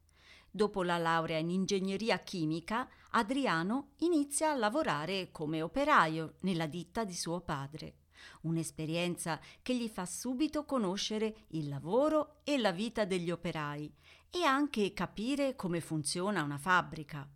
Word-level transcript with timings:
Dopo 0.51 0.83
la 0.83 0.97
laurea 0.97 1.37
in 1.37 1.51
ingegneria 1.51 2.19
chimica, 2.21 2.89
Adriano 3.11 3.91
inizia 3.99 4.53
a 4.53 4.57
lavorare 4.57 5.31
come 5.31 5.61
operaio 5.61 6.37
nella 6.41 6.67
ditta 6.67 7.05
di 7.05 7.15
suo 7.15 7.41
padre 7.41 7.97
un'esperienza 8.43 9.41
che 9.63 9.77
gli 9.77 9.89
fa 9.89 10.07
subito 10.07 10.65
conoscere 10.65 11.47
il 11.49 11.69
lavoro 11.69 12.41
e 12.45 12.59
la 12.59 12.73
vita 12.73 13.05
degli 13.05 13.31
operai 13.31 13.93
e 14.31 14.43
anche 14.43 14.93
capire 14.93 15.57
come 15.57 15.81
funziona 15.81 16.43
una 16.43 16.59
fabbrica. 16.59 17.29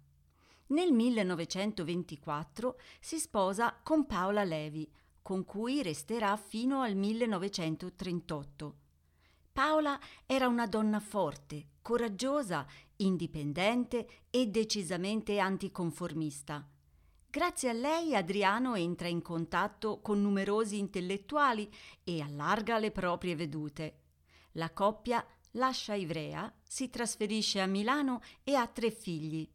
Nel 0.69 0.93
1924 0.93 2.79
si 3.01 3.19
sposa 3.19 3.79
con 3.83 4.07
Paola 4.07 4.45
Levi, 4.45 4.89
con 5.23 5.45
cui 5.45 5.83
resterà 5.83 6.37
fino 6.37 6.83
al 6.83 6.95
1938. 6.95 8.77
Paola 9.53 9.99
era 10.27 10.47
una 10.47 10.67
donna 10.67 11.01
forte, 11.01 11.71
coraggiosa, 11.83 12.65
indipendente 12.97 14.27
e 14.31 14.47
decisamente 14.47 15.39
anticonformista. 15.39 16.67
Grazie 17.33 17.69
a 17.69 17.73
lei 17.73 18.17
Adriano 18.17 18.75
entra 18.75 19.07
in 19.07 19.23
contatto 19.23 20.01
con 20.01 20.21
numerosi 20.21 20.79
intellettuali 20.79 21.73
e 22.03 22.21
allarga 22.21 22.77
le 22.79 22.91
proprie 22.91 23.37
vedute. 23.37 24.01
La 24.55 24.73
coppia 24.73 25.25
lascia 25.53 25.95
Ivrea, 25.95 26.53
si 26.65 26.91
trasferisce 26.91 27.61
a 27.61 27.67
Milano 27.67 28.21
e 28.43 28.57
ha 28.57 28.67
tre 28.67 28.91
figli. 28.91 29.49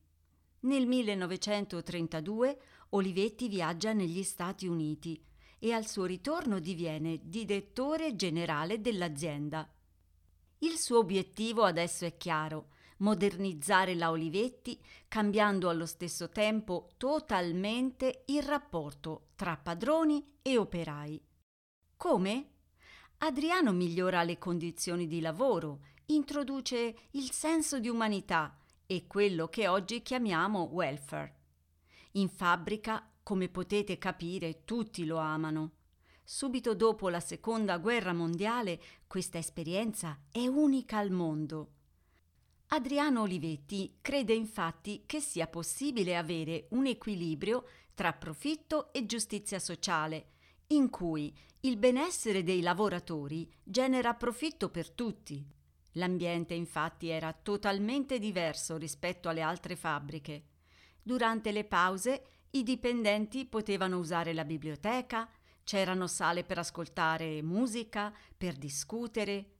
Nel 0.62 0.88
1932 0.88 2.60
Olivetti 2.92 3.50
viaggia 3.50 3.92
negli 3.92 4.24
Stati 4.24 4.68
Uniti 4.68 5.22
e 5.60 5.74
al 5.74 5.86
suo 5.86 6.06
ritorno 6.06 6.60
diviene 6.60 7.20
direttore 7.24 8.16
generale 8.16 8.80
dell'azienda. 8.80 9.70
Il 10.60 10.78
suo 10.78 11.00
obiettivo 11.00 11.66
adesso 11.66 12.06
è 12.06 12.16
chiaro, 12.16 12.70
modernizzare 13.06 13.94
la 13.94 14.10
Olivetti 14.10 14.82
cambiando 15.08 15.70
allo 15.70 15.86
stesso 15.86 16.30
tempo 16.30 16.90
totalmente 16.98 18.24
il 18.26 18.42
rapporto 18.42 19.28
tra 19.36 19.56
padroni 19.58 20.26
e 20.42 20.58
operai. 20.58 21.22
Come? 21.96 22.50
Adriano 23.20 23.72
migliora 23.74 24.24
le 24.24 24.40
condizioni 24.40 25.06
di 25.06 25.22
lavoro, 25.22 25.82
introduce 26.08 26.96
il 27.12 27.30
senso 27.30 27.80
di 27.80 27.90
umanità 27.90 28.58
e 28.88 29.06
quello 29.06 29.50
che 29.50 29.68
oggi 29.68 30.02
chiamiamo 30.02 30.70
welfare. 30.72 31.36
In 32.14 32.28
fabbrica, 32.28 33.08
come 33.22 33.50
potete 33.50 34.00
capire, 34.00 34.64
tutti 34.66 35.06
lo 35.06 35.18
amano. 35.18 35.74
Subito 36.24 36.74
dopo 36.74 37.10
la 37.10 37.20
seconda 37.20 37.78
guerra 37.78 38.14
mondiale, 38.14 38.82
questa 39.06 39.38
esperienza 39.38 40.22
è 40.32 40.48
unica 40.48 40.98
al 40.98 41.12
mondo. 41.12 41.75
Adriano 42.70 43.22
Olivetti 43.22 43.98
crede 44.02 44.34
infatti 44.34 45.04
che 45.06 45.20
sia 45.20 45.48
possibile 45.48 46.18
avere 46.18 46.68
un 46.72 46.88
equilibrio 46.88 47.66
tra 47.94 48.12
profitto 48.12 48.92
e 48.92 49.06
giustizia 49.06 49.60
sociale, 49.60 50.32
in 50.68 50.90
cui 50.90 51.34
il 51.62 51.78
benessere 51.78 52.44
dei 52.44 52.62
lavoratori 52.62 53.50
genera 53.64 54.14
profitto 54.16 54.70
per 54.70 54.90
tutti. 54.90 55.46
L'ambiente 55.94 56.54
infatti 56.54 57.08
era 57.08 57.32
totalmente 57.34 58.20
diverso 58.20 58.78
rispetto 58.78 59.30
alle 59.30 59.42
altre 59.42 59.76
fabbriche. 59.76 60.44
Durante 61.02 61.52
le 61.52 61.64
pause 61.64 62.24
i 62.52 62.64
dipendenti 62.64 63.46
potevano 63.46 63.98
usare 63.98 64.34
la 64.34 64.44
biblioteca, 64.44 65.30
c'erano 65.64 66.08
sale 66.08 66.44
per 66.44 66.58
ascoltare 66.58 67.42
musica, 67.42 68.14
per 68.36 68.56
discutere, 68.56 69.55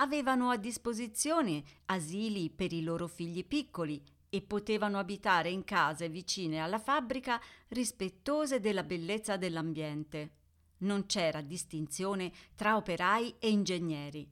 avevano 0.00 0.50
a 0.50 0.56
disposizione 0.56 1.62
asili 1.86 2.50
per 2.50 2.72
i 2.72 2.82
loro 2.82 3.06
figli 3.06 3.44
piccoli 3.44 4.02
e 4.28 4.42
potevano 4.42 4.98
abitare 4.98 5.50
in 5.50 5.64
case 5.64 6.08
vicine 6.08 6.60
alla 6.60 6.78
fabbrica 6.78 7.40
rispettose 7.68 8.60
della 8.60 8.82
bellezza 8.82 9.36
dell'ambiente. 9.36 10.32
Non 10.78 11.06
c'era 11.06 11.40
distinzione 11.40 12.30
tra 12.54 12.76
operai 12.76 13.36
e 13.38 13.50
ingegneri. 13.50 14.30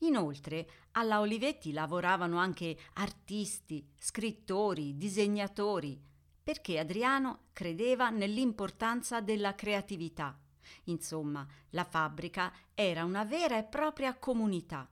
Inoltre, 0.00 0.68
alla 0.92 1.20
Olivetti 1.20 1.72
lavoravano 1.72 2.38
anche 2.38 2.76
artisti, 2.94 3.88
scrittori, 3.98 4.96
disegnatori, 4.96 5.98
perché 6.42 6.78
Adriano 6.78 7.46
credeva 7.54 8.10
nell'importanza 8.10 9.20
della 9.20 9.54
creatività. 9.54 10.38
Insomma, 10.84 11.46
la 11.70 11.84
fabbrica 11.84 12.52
era 12.74 13.04
una 13.04 13.24
vera 13.24 13.56
e 13.56 13.64
propria 13.64 14.14
comunità 14.18 14.86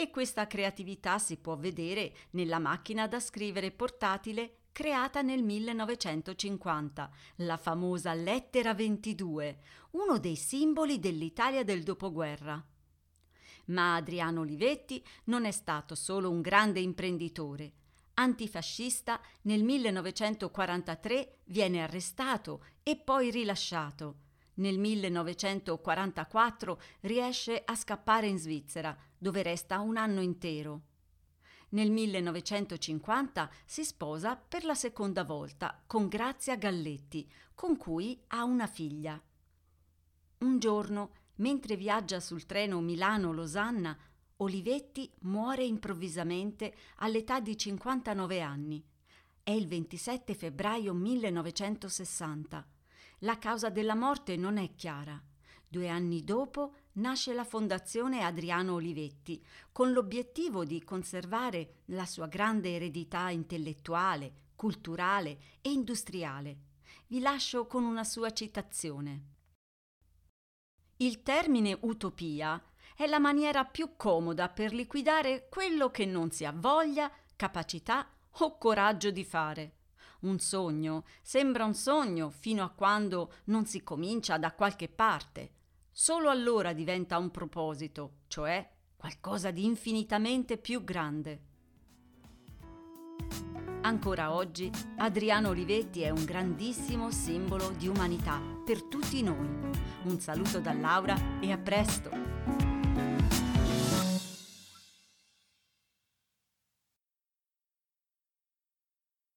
e 0.00 0.08
questa 0.08 0.46
creatività 0.46 1.18
si 1.18 1.36
può 1.36 1.58
vedere 1.58 2.14
nella 2.30 2.58
macchina 2.58 3.06
da 3.06 3.20
scrivere 3.20 3.70
portatile 3.70 4.60
creata 4.72 5.20
nel 5.20 5.42
1950, 5.42 7.10
la 7.36 7.58
famosa 7.58 8.14
Lettera 8.14 8.72
22, 8.72 9.58
uno 9.90 10.18
dei 10.18 10.36
simboli 10.36 10.98
dell'Italia 10.98 11.64
del 11.64 11.82
dopoguerra. 11.82 12.64
Ma 13.66 13.96
Adriano 13.96 14.40
Olivetti 14.40 15.04
non 15.24 15.44
è 15.44 15.50
stato 15.50 15.94
solo 15.94 16.30
un 16.30 16.40
grande 16.40 16.80
imprenditore. 16.80 17.72
Antifascista, 18.14 19.20
nel 19.42 19.62
1943 19.62 21.40
viene 21.44 21.82
arrestato 21.82 22.64
e 22.82 22.96
poi 22.96 23.30
rilasciato. 23.30 24.29
Nel 24.60 24.78
1944 24.78 26.80
riesce 27.00 27.62
a 27.64 27.74
scappare 27.74 28.26
in 28.26 28.38
Svizzera, 28.38 28.94
dove 29.16 29.42
resta 29.42 29.80
un 29.80 29.96
anno 29.96 30.20
intero. 30.20 30.82
Nel 31.70 31.90
1950 31.90 33.50
si 33.64 33.84
sposa 33.84 34.36
per 34.36 34.64
la 34.64 34.74
seconda 34.74 35.24
volta 35.24 35.82
con 35.86 36.08
Grazia 36.08 36.56
Galletti, 36.56 37.26
con 37.54 37.78
cui 37.78 38.22
ha 38.28 38.44
una 38.44 38.66
figlia. 38.66 39.18
Un 40.38 40.58
giorno, 40.58 41.12
mentre 41.36 41.76
viaggia 41.76 42.20
sul 42.20 42.44
treno 42.44 42.80
Milano-Losanna, 42.80 43.96
Olivetti 44.42 45.10
muore 45.20 45.64
improvvisamente 45.64 46.74
all'età 46.96 47.40
di 47.40 47.56
59 47.56 48.40
anni. 48.42 48.84
È 49.42 49.52
il 49.52 49.66
27 49.66 50.34
febbraio 50.34 50.92
1960. 50.92 52.66
La 53.20 53.38
causa 53.38 53.68
della 53.68 53.94
morte 53.94 54.36
non 54.36 54.56
è 54.56 54.74
chiara. 54.74 55.22
Due 55.68 55.88
anni 55.88 56.24
dopo 56.24 56.74
nasce 56.92 57.34
la 57.34 57.44
Fondazione 57.44 58.22
Adriano 58.24 58.74
Olivetti, 58.74 59.44
con 59.72 59.92
l'obiettivo 59.92 60.64
di 60.64 60.82
conservare 60.82 61.82
la 61.86 62.06
sua 62.06 62.26
grande 62.28 62.74
eredità 62.74 63.28
intellettuale, 63.28 64.48
culturale 64.56 65.38
e 65.60 65.70
industriale. 65.70 66.58
Vi 67.08 67.20
lascio 67.20 67.66
con 67.66 67.84
una 67.84 68.04
sua 68.04 68.32
citazione. 68.32 69.24
Il 70.96 71.22
termine 71.22 71.76
utopia 71.82 72.62
è 72.96 73.06
la 73.06 73.18
maniera 73.18 73.64
più 73.64 73.96
comoda 73.96 74.48
per 74.48 74.72
liquidare 74.72 75.48
quello 75.50 75.90
che 75.90 76.06
non 76.06 76.30
si 76.30 76.44
ha 76.44 76.52
voglia, 76.54 77.12
capacità 77.36 78.08
o 78.38 78.56
coraggio 78.56 79.10
di 79.10 79.24
fare. 79.24 79.79
Un 80.20 80.38
sogno 80.38 81.04
sembra 81.22 81.64
un 81.64 81.74
sogno 81.74 82.30
fino 82.30 82.62
a 82.62 82.70
quando 82.70 83.32
non 83.44 83.66
si 83.66 83.82
comincia 83.82 84.38
da 84.38 84.52
qualche 84.52 84.88
parte 84.88 85.58
Solo 85.92 86.30
allora 86.30 86.72
diventa 86.72 87.18
un 87.18 87.30
proposito, 87.30 88.20
cioè 88.28 88.66
qualcosa 88.96 89.50
di 89.50 89.64
infinitamente 89.64 90.56
più 90.56 90.84
grande. 90.84 91.40
Ancora 93.82 94.32
oggi 94.34 94.70
Adriano 94.98 95.48
Olivetti 95.48 96.02
è 96.02 96.10
un 96.10 96.24
grandissimo 96.24 97.10
simbolo 97.10 97.70
di 97.70 97.88
umanità 97.88 98.40
per 98.64 98.84
tutti 98.84 99.22
noi. 99.22 99.48
Un 100.04 100.20
saluto 100.20 100.60
da 100.60 100.72
Laura 100.72 101.40
e 101.40 101.50
a 101.50 101.58
presto! 101.58 102.59